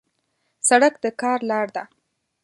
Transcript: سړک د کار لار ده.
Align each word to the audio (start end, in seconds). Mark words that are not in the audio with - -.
سړک 0.67 0.93
د 1.03 1.05
کار 1.21 1.39
لار 1.49 1.67
ده. 1.75 1.83